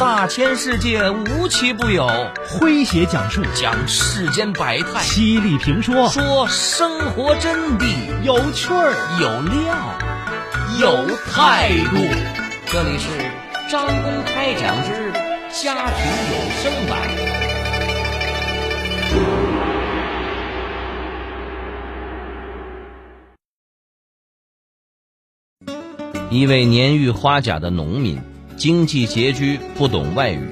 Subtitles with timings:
[0.00, 2.08] 大千世界无奇不有，
[2.48, 3.42] 诙谐讲述。
[3.54, 6.08] 讲世间百态，犀利评说。
[6.08, 7.84] 说生活真谛，
[8.22, 8.94] 有趣儿。
[9.20, 9.76] 有料。
[10.80, 11.98] 有态度。
[12.72, 13.10] 这里是
[13.70, 15.12] 张公开讲之
[15.62, 16.96] 家庭有声版。
[26.30, 28.22] 一位年逾花甲的农民，
[28.60, 30.42] 经济拮据，不懂外语，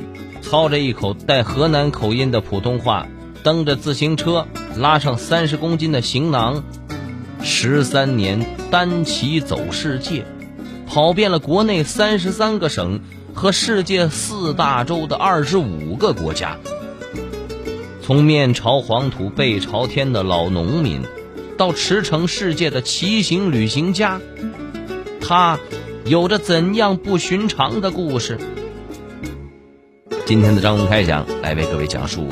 [0.40, 3.07] 操着一口带河南口音的普通话，
[3.43, 4.46] 蹬着自行车，
[4.79, 6.64] 拉上三十公斤的行囊，
[7.43, 10.25] 十三年单骑走世界，
[10.86, 12.98] 跑遍了国内三十三个省
[13.34, 16.56] 和世界四大洲的二十五个国家。
[18.00, 21.03] 从面朝黄土背朝天的老农民，
[21.59, 24.18] 到驰骋世界的骑行旅行家。
[25.20, 25.59] 他
[26.08, 28.39] 有着怎样不寻常的故事？
[30.25, 32.28] 今天的张公开讲来为各位讲述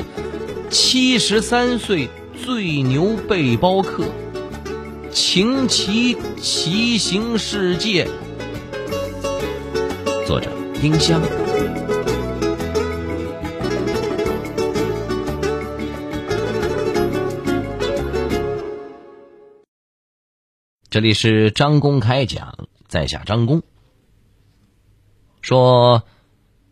[0.71, 2.09] 七十三岁
[2.43, 4.05] 最牛背包客，
[5.11, 8.07] 情骑骑行世界。
[10.25, 10.49] 作者
[10.81, 11.21] 丁香。
[20.89, 22.66] 这里是张公开讲。
[22.87, 23.63] 在下张公
[25.41, 26.03] 说：“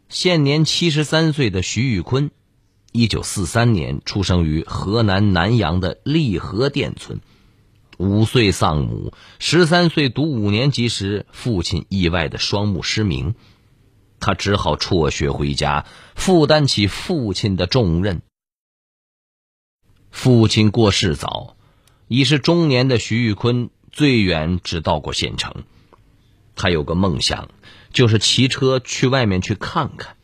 [0.09, 2.31] 现年七十三岁的徐玉坤，
[2.91, 7.19] 一九四三年出生于河南南阳的利河店村。
[7.97, 13.35] 五岁丧母，十三岁读五年级时，父亲意外的双目失明，
[14.19, 18.21] 他只好辍学回家，负担起父亲的重任。
[20.11, 21.55] 父亲过世早，
[22.07, 25.63] 已是中年的徐玉坤，最远只到过县城。”
[26.55, 27.49] 他有个梦想，
[27.93, 30.15] 就是骑车去外面去看看。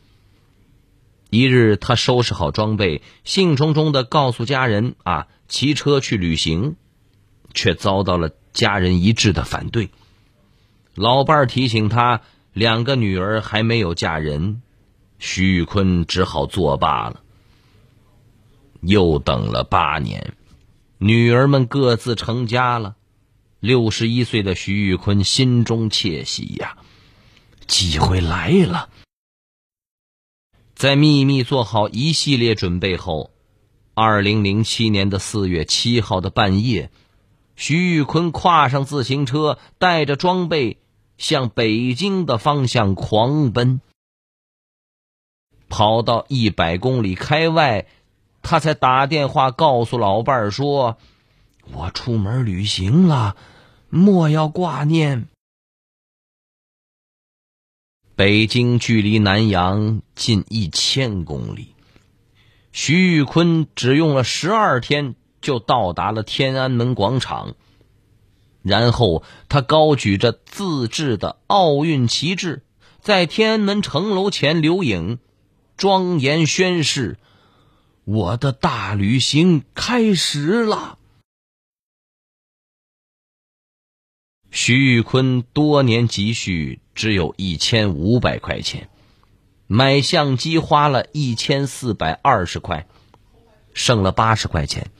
[1.29, 6.75] 一日，他收拾好装备，兴冲冲的告诉家人：“啊，骑车去旅行。”
[7.53, 9.89] 却遭到了家人一致的反对。
[10.95, 12.21] 老伴儿提醒他，
[12.53, 14.61] 两个女儿还没有嫁人，
[15.19, 17.19] 徐玉坤只好作罢了。
[18.79, 20.33] 又等了八年，
[20.97, 22.95] 女儿们各自成家了。
[23.61, 26.77] 六十一岁的徐玉坤心中窃喜呀，
[27.67, 28.89] 机会来了。
[30.73, 33.29] 在秘密做好一系列准备后，
[33.93, 36.89] 二零零七年的四月七号的半夜，
[37.55, 40.79] 徐玉坤跨上自行车，带着装备
[41.19, 43.79] 向北京的方向狂奔。
[45.69, 47.85] 跑到一百公里开外，
[48.41, 50.97] 他才打电话告诉老伴儿说
[51.73, 53.35] ：“我出门旅行了。”
[53.93, 55.27] 莫要挂念。
[58.15, 61.75] 北京距离南阳近一千公里，
[62.71, 67.55] 徐玉坤只用了十二天就到达了天安门广场。
[68.61, 72.63] 然后他高举着自制的奥运旗帜，
[73.01, 75.19] 在天安门城楼前留影，
[75.75, 77.17] 庄严宣誓
[78.05, 80.97] ：“我的大旅行开始了。”
[84.53, 88.89] 徐玉坤多年积蓄只有一千五百块钱，
[89.65, 92.85] 买相机花了一千四百二十块，
[93.73, 94.91] 剩了八十块钱。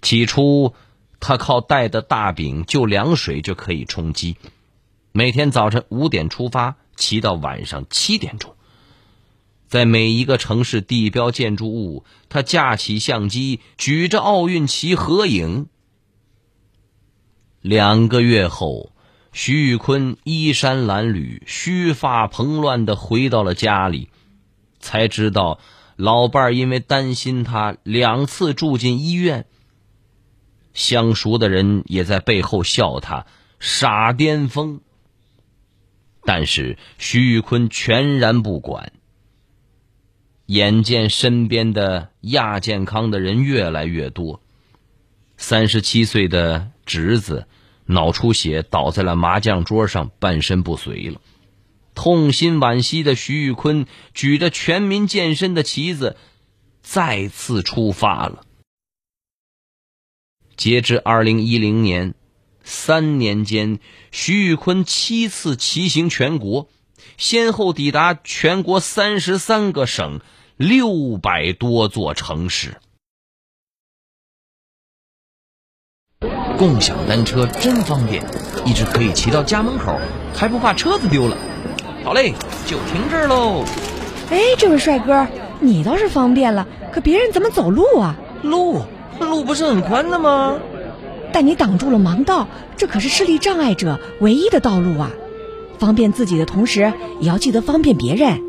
[0.00, 0.74] 起初，
[1.20, 4.38] 他靠带的大饼就凉水就可以充饥，
[5.12, 8.56] 每天早晨五点出发，骑到晚上七点钟，
[9.68, 15.66] 在每一个城市地标建筑物，他架起相机，举着奥运旗合影。
[17.64, 18.92] 两个月后，
[19.32, 24.10] 徐玉坤衣衫褴褛、须发蓬乱的回到了家里，
[24.80, 25.58] 才知道
[25.96, 29.46] 老伴儿因为担心他，两次住进医院。
[30.74, 33.24] 相熟的人也在背后笑他
[33.58, 34.82] 傻癫疯。
[36.22, 38.92] 但是徐玉坤全然不管。
[40.44, 44.42] 眼见身边的亚健康的人越来越多，
[45.38, 47.46] 三十七岁的侄子。
[47.86, 51.20] 脑出血倒在了麻将桌上，半身不遂了。
[51.94, 53.84] 痛心惋惜的徐玉坤
[54.14, 56.16] 举着全民健身的旗子，
[56.80, 58.46] 再次出发了。
[60.56, 62.14] 截至二零一零年，
[62.62, 63.80] 三年间，
[64.10, 66.70] 徐玉坤七次骑行全国，
[67.18, 70.20] 先后抵达全国三十三个省、
[70.56, 72.80] 六百多座城市。
[76.64, 78.24] 共享单车真方便，
[78.64, 80.00] 一直可以骑到家门口，
[80.34, 81.36] 还不怕车子丢了。
[82.02, 82.32] 好嘞，
[82.66, 83.64] 就停这儿喽。
[84.30, 85.26] 哎，这位帅哥，
[85.60, 88.16] 你倒是方便了，可别人怎么走路啊？
[88.40, 88.80] 路
[89.20, 90.54] 路不是很宽的吗？
[91.34, 95.10] 但你挡住了盲道，这可是视力障碍者唯一的道路啊！
[95.78, 98.40] 方便自己的同时，也要记得方便别人。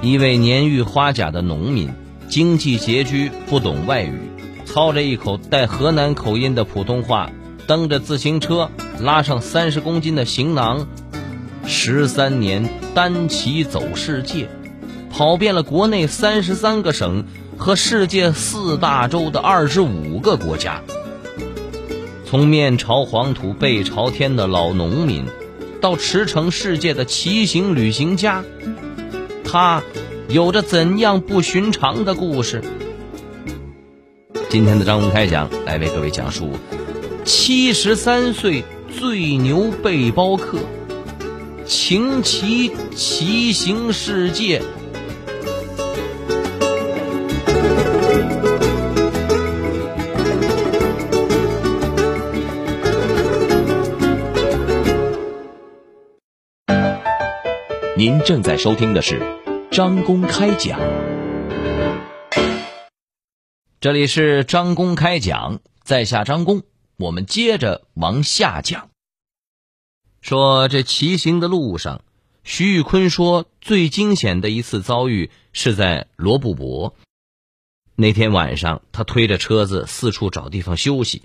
[0.00, 1.90] 一位年逾花甲的农民，
[2.28, 4.12] 经济拮据，不懂外语，
[4.64, 7.32] 操着一口带河南口音的普通话，
[7.66, 10.86] 蹬着自行车，拉上三十公斤的行囊，
[11.66, 14.48] 十三年单骑走世界，
[15.10, 17.24] 跑遍了国内三十三个省
[17.56, 20.80] 和世界四大洲的二十五个国家。
[22.24, 25.24] 从面朝黄土背朝天的老农民，
[25.80, 28.44] 到驰骋世界的骑行旅行家。
[29.50, 29.82] 他
[30.28, 32.62] 有着怎样不寻常的故事？
[34.50, 36.50] 今天的张公开讲来为各位讲述：
[37.24, 40.58] 七十三岁最牛背包客，
[41.64, 44.60] 情骑骑行世界。
[57.98, 59.20] 您正在收听的是
[59.72, 60.78] 张公开讲，
[63.80, 66.62] 这里是张公开讲，在下张公，
[66.96, 68.90] 我们接着往下讲。
[70.20, 72.02] 说这骑行的路上，
[72.44, 76.94] 徐玉坤说最惊险的一次遭遇是在罗布泊。
[77.96, 81.22] 那天晚上，他推着车子四处找地方休息，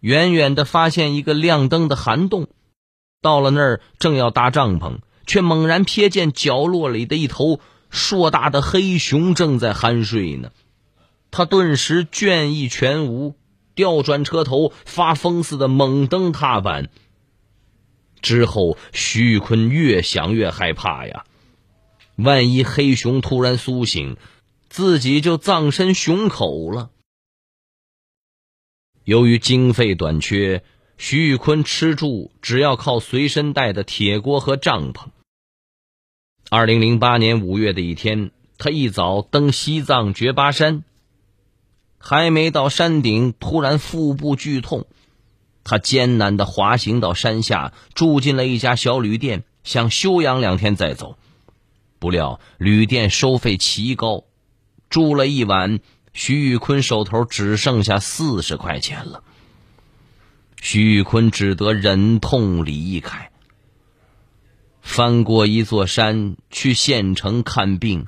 [0.00, 2.48] 远远的发现一个亮灯的涵洞，
[3.22, 4.98] 到了那儿正要搭帐篷。
[5.26, 7.60] 却猛然瞥见角落里的一头
[7.90, 10.50] 硕大的黑熊正在酣睡呢，
[11.30, 13.34] 他顿时倦意全无，
[13.74, 16.90] 调转车头，发疯似的猛蹬踏板。
[18.20, 21.24] 之后，徐玉坤越想越害怕呀，
[22.16, 24.16] 万一黑熊突然苏醒，
[24.68, 26.90] 自己就葬身熊口了。
[29.04, 30.64] 由于经费短缺。
[30.96, 35.08] 徐玉坤吃住只要靠随身带的铁锅和帐篷。
[36.50, 40.84] 二零零八年五月的一天，他一早登西藏觉巴山，
[41.98, 44.86] 还没到山顶，突然腹部剧痛，
[45.64, 51.18] 他艰难的滑行到山下，住进了一家小旅店，想休养两天再走。
[51.98, 54.24] 不料旅店收费奇高，
[54.90, 55.80] 住了一晚，
[56.12, 59.24] 徐玉坤手头只剩下四十块钱了。
[60.64, 63.30] 徐玉坤只得忍痛离开，
[64.80, 68.06] 翻过一座山去县城看病。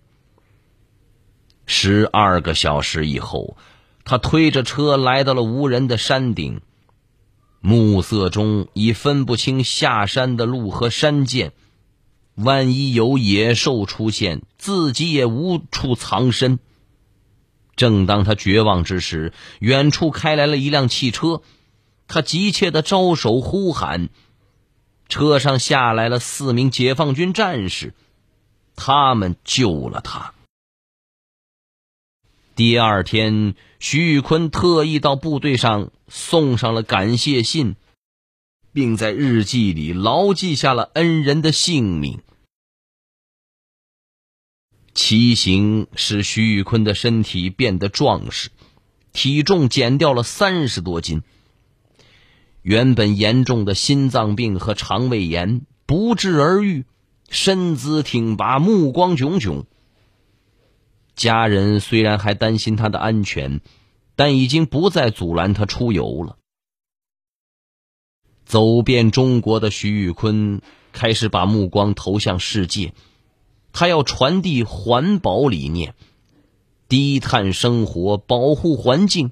[1.66, 3.58] 十二个小时以后，
[4.04, 6.62] 他推着车来到了无人的山顶，
[7.60, 11.52] 暮色中已分不清下山的路和山涧，
[12.36, 16.58] 万一有野兽出现，自己也无处藏身。
[17.76, 21.42] 正当他绝望之时，远处开来了一辆汽车。
[22.08, 24.08] 他急切的招手呼喊，
[25.08, 27.94] 车上下来了四名解放军战士，
[28.76, 30.34] 他们救了他。
[32.54, 37.76] 第二天，徐玉坤特意到部队上送上了感谢信，
[38.72, 42.22] 并在日记里牢记下了恩人的姓名。
[44.94, 48.48] 骑行使徐玉坤的身体变得壮实，
[49.12, 51.22] 体重减掉了三十多斤。
[52.66, 56.84] 原本严重的心脏病和肠胃炎不治而愈，
[57.28, 59.66] 身姿挺拔，目光炯炯。
[61.14, 63.60] 家人虽然还担心他的安全，
[64.16, 66.38] 但已经不再阻拦他出游了。
[68.44, 70.60] 走遍中国的徐玉坤
[70.92, 72.94] 开始把目光投向世界，
[73.72, 75.94] 他要传递环保理念，
[76.88, 79.30] 低碳生活，保护环境。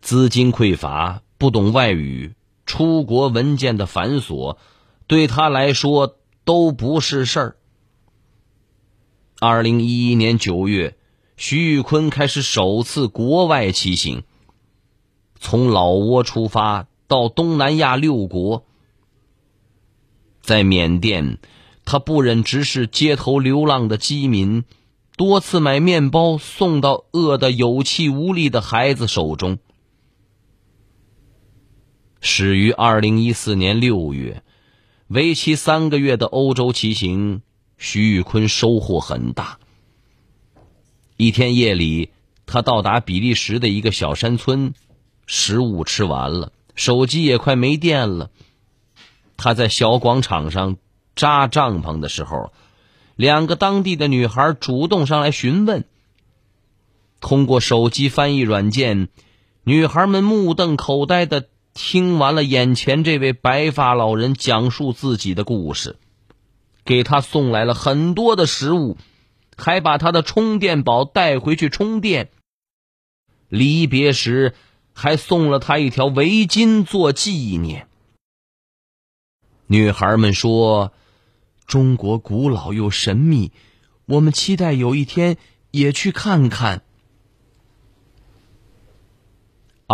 [0.00, 1.21] 资金匮乏。
[1.42, 4.58] 不懂外语，出国文件的繁琐，
[5.08, 7.56] 对他来说都不是事儿。
[9.40, 10.96] 二零一一年九月，
[11.36, 14.22] 徐玉坤开始首次国外骑行，
[15.34, 18.64] 从老挝出发到东南亚六国。
[20.42, 21.38] 在缅甸，
[21.84, 24.62] 他不忍直视街头流浪的饥民，
[25.16, 29.58] 多次买面包送到饿得有气无力的孩子手中。
[32.24, 34.44] 始于二零一四年六月，
[35.08, 37.42] 为期三个月的欧洲骑行，
[37.78, 39.58] 徐玉坤收获很大。
[41.16, 42.10] 一天夜里，
[42.46, 44.72] 他到达比利时的一个小山村，
[45.26, 48.30] 食物吃完了，手机也快没电了。
[49.36, 50.76] 他在小广场上
[51.16, 52.52] 扎帐篷的时候，
[53.16, 55.84] 两个当地的女孩主动上来询问。
[57.20, 59.08] 通过手机翻译软件，
[59.64, 65.96] 女孩们目瞪口呆的听完了眼前这位白发老人讲述自己的故事，
[66.84, 68.96] 给他送来了很多的食物。
[69.54, 72.30] 还把他的充电宝带回去充电。
[73.48, 74.54] 离别时，
[74.92, 77.86] 还送了他一条围巾做纪念。
[79.66, 80.92] 女孩们说
[81.66, 83.52] ：“中国古老又神秘，
[84.06, 85.36] 我们期待有一天
[85.70, 86.82] 也去看看。”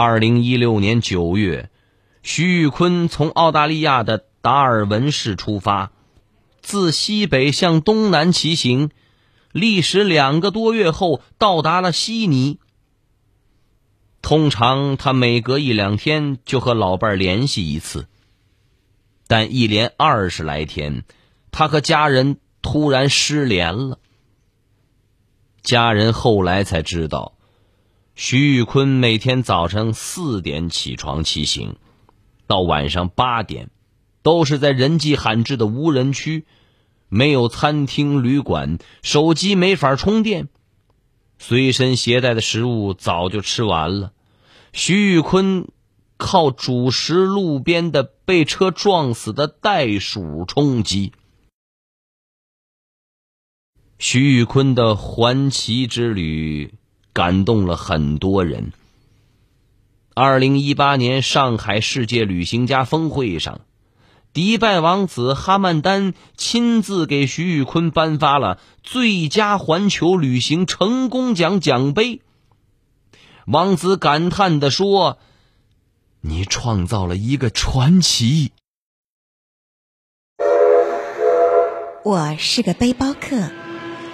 [0.00, 1.70] 二零一六年九月，
[2.22, 5.90] 徐玉坤从澳大利亚的达尔文市出发，
[6.60, 8.90] 自西北向东南骑行。
[9.50, 12.60] 历时两个多月后，到达了悉尼。
[14.22, 18.06] 通常他每隔一两天就和老伴联系一次，
[19.26, 21.02] 但一连二十来天，
[21.50, 23.98] 他和家人突然失联了。
[25.60, 27.32] 家人后来才知道，
[28.20, 31.76] 徐玉坤每天早晨四点起床骑行，
[32.48, 33.70] 到晚上八点，
[34.24, 36.44] 都是在人迹罕至的无人区。
[37.08, 40.48] 没有餐厅、旅馆，手机没法充电，
[41.38, 44.12] 随身携带的食物早就吃完了。
[44.72, 45.68] 徐玉坤
[46.16, 51.12] 靠主食路边的被车撞死的袋鼠充饥。
[54.00, 56.74] 徐玉坤的环骑之旅
[57.18, 58.72] 感动了很多人。
[60.14, 63.62] 二零一八年上海世界旅行家峰会上。
[64.32, 72.20] 迪拜王子哈曼丹亲自给徐玉坤颁发了最佳环球旅行成功奖奖杯。
[73.48, 75.18] 王子感叹的说
[76.22, 78.52] ：“你创造了一个传奇。”
[82.04, 83.50] 我是个背包客，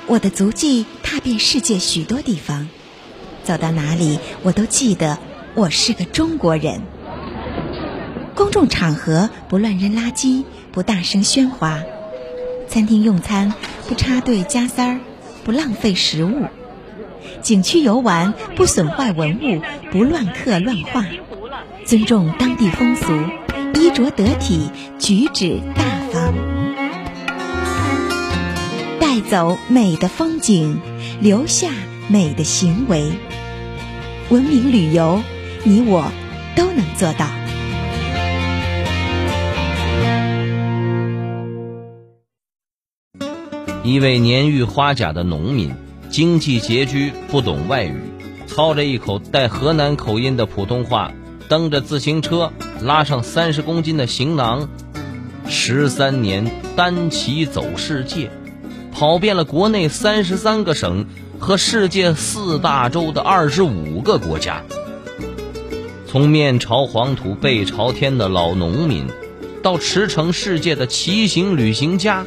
[0.07, 2.67] 我的足迹踏遍世界许多地方，
[3.45, 5.19] 走到哪里我都记得
[5.55, 6.83] 我是个中国人。
[8.35, 11.83] 公众场合不乱扔垃圾，不大声喧哗；
[12.69, 13.55] 餐厅用餐
[13.87, 15.01] 不插队加塞儿，
[15.45, 16.49] 不浪费食物；
[17.43, 19.61] 景区游玩不损坏文物，
[19.93, 21.05] 不乱刻乱画；
[21.85, 23.13] 尊重当地风俗，
[23.75, 26.33] 衣着得体，举止大方；
[28.99, 30.81] 带走美的风景，
[31.21, 31.69] 留下
[32.09, 33.13] 美的行为。
[34.31, 35.23] 文明旅游，
[35.65, 36.11] 你我
[36.57, 37.29] 都能做到。
[43.85, 45.75] 一位年逾花甲的农民，
[46.09, 47.95] 经济拮据，不懂外语，
[48.47, 51.13] 操着一口带河南口音的普通话，
[51.51, 52.51] 蹬着自行车，
[52.81, 54.71] 拉上三十公斤的行囊，
[55.47, 58.31] 十三年单骑走世界，
[58.91, 61.05] 跑遍了国内三十三个省
[61.45, 64.65] 和世界四大洲的二十五个国家。
[66.07, 69.09] 从面朝黄土背朝天的老农民，
[69.63, 72.25] 到驰骋世界的骑行旅行家。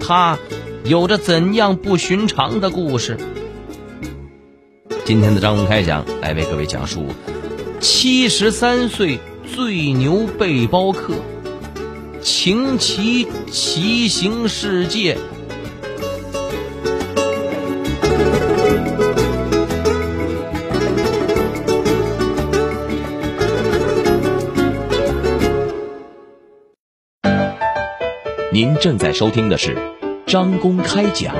[0.00, 0.36] 他
[0.84, 3.16] 有着怎样不寻常的故事？
[5.04, 7.06] 今天的张公开讲来为各位讲述：
[7.78, 9.20] 七十三岁
[9.54, 11.14] 最牛背包客，
[12.20, 15.16] 情骑骑行世界。
[28.58, 29.78] 您正在收听的是。
[30.26, 31.32] 张公开讲，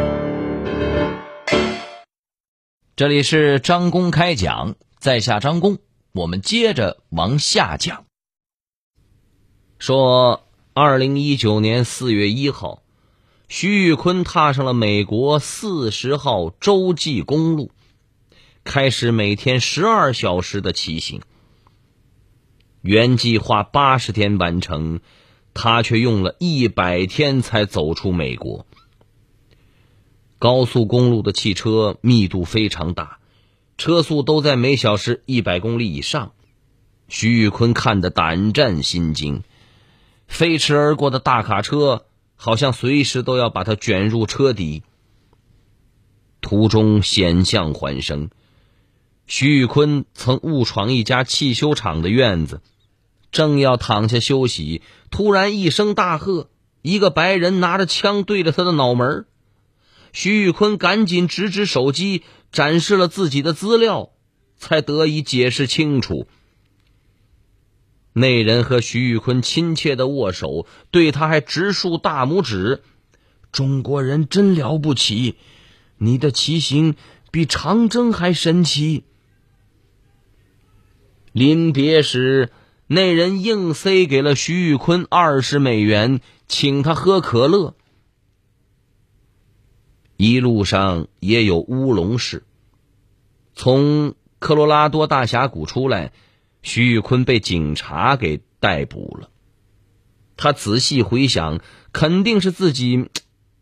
[2.94, 5.78] 这里是张公开讲，在下张公，
[6.12, 8.04] 我们接着往下讲。
[9.80, 12.84] 说，二零一九年四月一号，
[13.48, 17.72] 徐玉坤踏上了美国四十号洲际公路，
[18.62, 21.20] 开始每天十二小时的骑行。
[22.80, 25.00] 原计划八十天完成，
[25.60, 28.64] 他却用了一百天才走出美国。
[30.38, 33.18] 高速公路的汽车密度非常大，
[33.76, 36.30] 车速都在每小时一百公里以上。
[37.08, 39.42] 徐玉坤看得胆战心惊，
[40.28, 44.84] 飞驰而过的大卡车好像随时都要把他卷入车底。
[46.40, 48.30] 途中险象环生，
[49.26, 52.60] 徐玉坤曾误闯一家汽修厂的院子，
[53.30, 56.50] 正要躺下休息，突然一声大喝，
[56.82, 59.26] 一个白人拿着枪对着他的脑门。
[60.12, 64.10] 徐玉坤赶紧指指手机，展示了自己的资料，
[64.56, 66.26] 才得以解释清楚。
[68.14, 72.82] 那人和徐玉坤亲切的握手，对他还直竖大拇指。
[73.52, 75.36] 中国人真了不起，
[75.98, 76.96] 你的骑行
[77.30, 79.04] 比长征还神奇。
[81.32, 82.50] 临别时，
[82.90, 87.74] 那人硬塞给了徐玉坤二十美元，请他喝可乐。
[90.16, 92.44] 一路上也有乌龙事。
[93.54, 96.12] 从科罗拉多大峡谷出来，
[96.62, 99.28] 徐玉坤被警察给逮捕了。
[100.38, 101.60] 他仔细回想，
[101.92, 103.10] 肯定是自己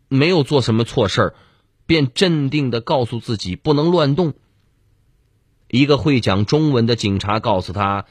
[0.07, 1.35] 没有做什么错事儿，
[1.85, 4.35] 便镇定的告诉自己不能乱动。
[5.67, 8.05] 一个会讲中文的警察告诉他，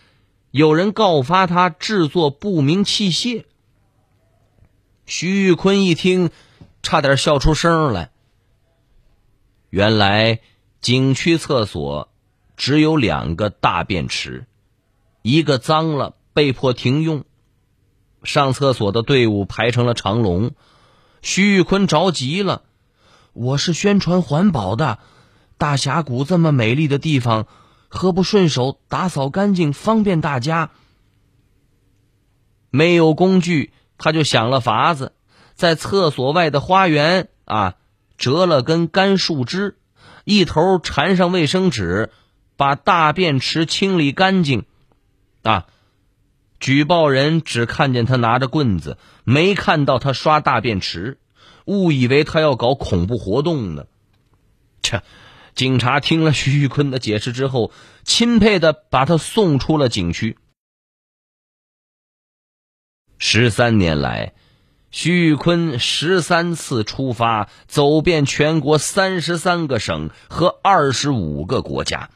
[0.50, 3.44] 有人告发他制作不明器械。
[5.04, 6.30] 徐玉坤一听，
[6.82, 8.10] 差点笑出声来。
[9.70, 10.40] 原来
[10.80, 12.08] 景区厕所
[12.56, 14.46] 只有两个大便池，
[15.22, 17.24] 一个脏了，被迫停用。
[18.22, 20.52] 上厕所的队伍排成了长龙。
[21.22, 22.62] 徐玉坤着急了
[23.34, 24.98] ：“我是宣传环保的，
[25.58, 27.46] 大峡谷这么美丽的地方，
[27.88, 30.70] 何不顺手打扫干净，方便大家？”
[32.70, 35.12] 没有工具，他就想了法子，
[35.54, 37.76] 在厕所外的花园啊。
[38.18, 39.76] 折了根干树枝，
[40.24, 42.10] 一头缠上卫生纸，
[42.56, 44.64] 把大便池清理干净。
[45.42, 45.66] 啊！
[46.58, 51.18] 举报人只看见他拿着棍子，没看到他刷大便池，
[51.66, 53.84] 误以为他要搞恐怖活动呢。
[54.82, 55.02] 切！
[55.56, 57.72] 警察听了徐玉坤的解释之后，
[58.04, 60.38] 钦佩的把他送出了景区。
[63.18, 64.34] 十三年来。
[64.92, 72.08] 徐玉坤十三次出发，走遍全国三十三个省和二十五个国家，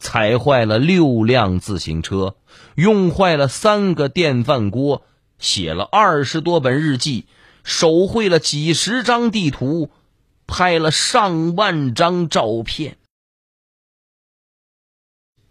[0.00, 2.34] 踩坏了六辆自行车，
[2.74, 5.04] 用坏了三个电饭锅，
[5.38, 7.26] 写了二十多本日记，
[7.62, 9.90] 手绘了几十张地图，
[10.46, 12.96] 拍了上万张照片。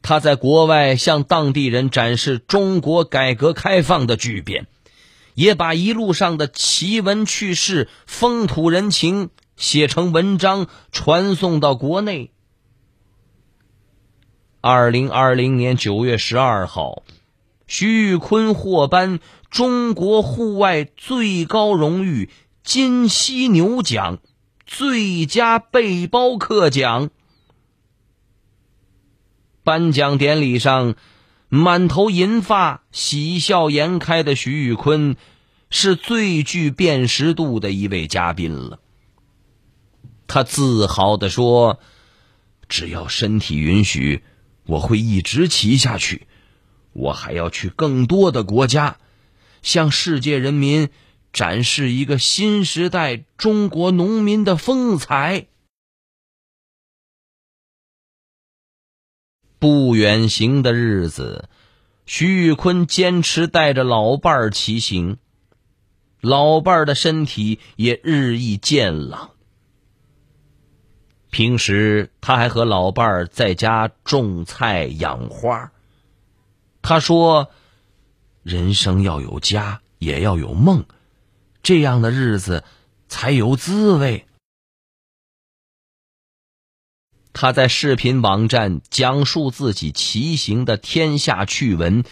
[0.01, 4.67] 他在国外向当地人展示中国改革开放的巨变。
[5.33, 12.31] 也把一路上的奇闻趣事、风土人情写成文章，传送到国内。
[14.61, 17.03] 二零二零年九月十二号，
[17.67, 22.29] 徐玉坤获颁中国户外最高荣誉
[22.63, 24.19] 金犀牛奖
[24.65, 27.09] 最佳背包客奖。
[29.63, 30.95] 颁奖典礼上。
[31.47, 35.15] 满头银发、喜笑颜开的徐玉坤，
[35.69, 38.79] 是最具辨识度的一位嘉宾了。
[40.27, 41.79] 他自豪地说
[42.67, 44.23] ：“只要身体允许，
[44.65, 46.27] 我会一直骑下去。
[46.91, 48.97] 我还要去更多的国家，
[49.61, 50.89] 向世界人民
[51.35, 55.47] 展示一个新时代中国农民的风采。”
[59.59, 61.49] 不远行的日子，
[62.05, 65.17] 徐玉坤坚持带着老伴儿骑行，
[66.21, 69.31] 老伴儿的身体也日益健朗。
[71.31, 75.73] 平时他还和老伴儿在家种菜养花。
[76.81, 77.49] 他说
[78.41, 80.85] ：“人生要有家，也要有梦，
[81.65, 82.63] 这样的日子
[83.07, 84.27] 才有滋味。”
[87.33, 92.03] 他在视频网站讲述自己骑行的天下趣闻，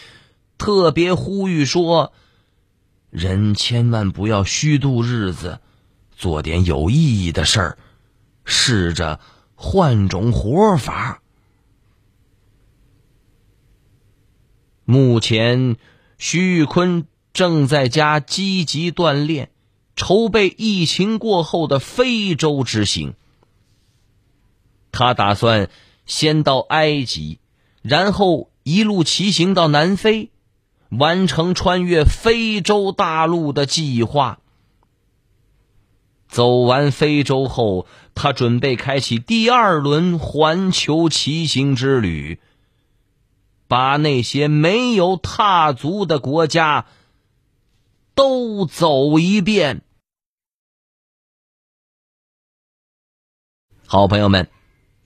[0.58, 2.14] 特别呼吁说：
[3.12, 5.60] 人千万不要虚度日子，
[6.12, 7.78] 做点有意义的事儿，
[8.44, 9.20] 试着
[9.56, 11.22] 换种活法。
[14.84, 15.78] 目前，
[16.18, 19.50] 徐玉坤正在家积极锻炼，
[19.96, 23.16] 筹备疫情过后的非洲之行。
[24.92, 25.70] 他打算
[26.06, 27.40] 先到埃及，
[27.82, 30.30] 然后一路骑行到南非，
[30.90, 34.40] 完成穿越非洲大陆的计划。
[36.28, 42.40] 走完非洲后，他准备开启第二轮环球骑行之旅，
[43.68, 46.86] 把那些没有踏足的国家
[48.16, 49.84] 都走一遍。
[53.86, 54.50] 好朋友们。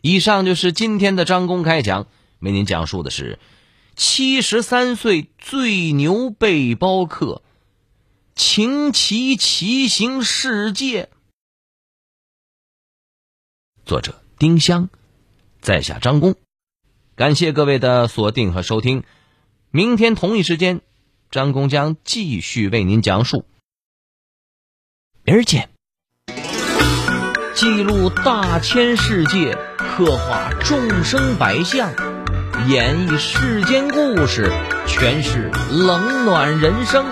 [0.04, 2.08] 以上就是今天的张公开讲，
[2.40, 3.40] 为您讲述的是
[3.96, 7.42] 七十三岁最牛背包客，
[8.36, 11.10] 情骑骑行世界。
[13.86, 14.90] 作者丁香，
[15.60, 16.36] 在下张工。
[17.16, 19.04] 感谢各位的锁定和收听，
[19.72, 20.82] 明天同一时间，
[21.30, 23.46] 张工将继续为您讲述。
[25.24, 25.70] 明儿见。
[27.54, 31.92] 记录大千世界，刻画众生百相，
[32.68, 34.52] 演绎世间故事，
[34.88, 37.04] 诠释冷暖人生，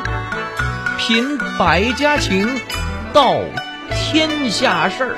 [1.00, 2.48] 品百家情，
[3.12, 3.40] 道
[3.90, 5.16] 天下事儿。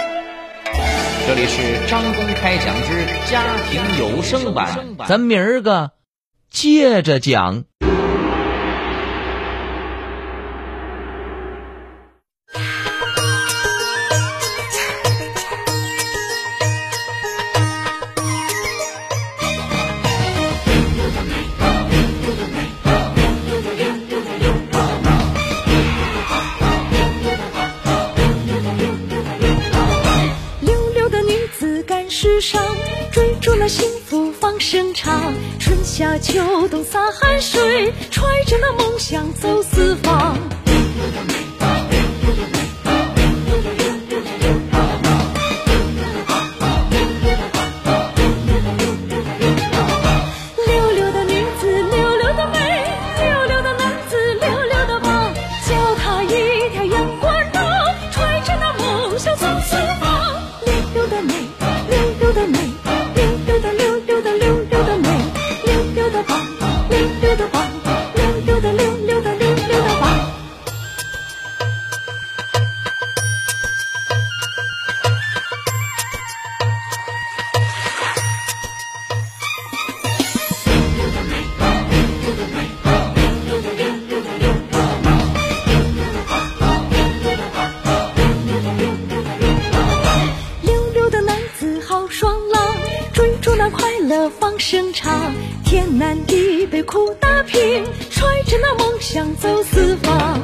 [1.27, 5.91] 这里是张公开讲之家庭有声版，咱明儿个
[6.49, 7.65] 接着讲。
[33.11, 35.33] 追逐那幸福放声唱。
[35.59, 40.37] 春夏秋冬洒汗水，揣着那梦想走四方。
[99.39, 100.41] 走四方，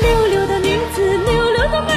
[0.00, 1.92] 溜溜的女子，溜溜的妹，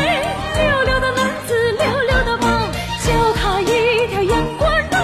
[0.56, 2.70] 溜溜的男子，溜溜的棒，
[3.06, 4.98] 脚踏一条阳光道，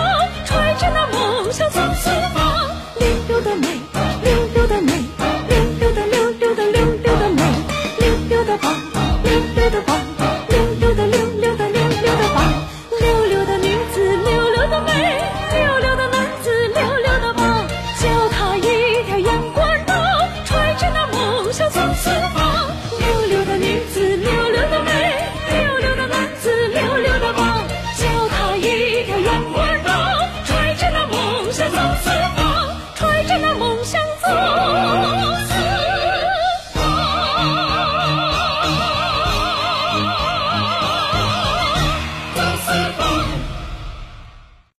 [0.45, 2.40] 揣着那梦想走四方。